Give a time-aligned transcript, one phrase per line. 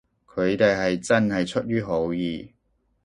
[0.25, 2.51] 佢哋係真係出於好意